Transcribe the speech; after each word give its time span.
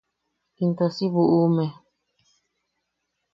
Into 0.63 0.85
si 0.95 1.05
bu’ume. 1.13 1.65